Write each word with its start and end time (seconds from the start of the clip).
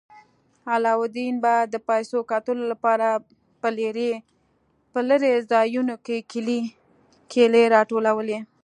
علاوالدین 0.73 1.33
به 1.43 1.53
د 1.73 1.75
پیسو 1.89 2.17
ګټلو 2.31 2.63
لپاره 2.71 3.07
په 4.93 5.01
لیرې 5.07 5.33
ځایونو 5.51 5.95
کې 6.05 6.17
کیلې 7.35 7.63
راټولولې. 7.75 8.39